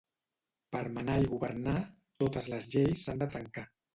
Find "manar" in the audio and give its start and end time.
0.93-1.17